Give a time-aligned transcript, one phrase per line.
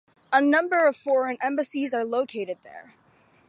[0.33, 2.95] A number of foreign embassies are located there.